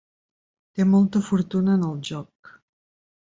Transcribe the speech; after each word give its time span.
Té 0.79 0.85
molta 0.93 1.21
fortuna 1.27 1.77
en 1.79 1.85
el 1.89 2.01
joc. 2.09 2.55